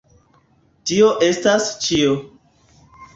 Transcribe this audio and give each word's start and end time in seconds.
Tio 0.91 1.09
estas 1.27 1.67
ĉio. 1.83 2.17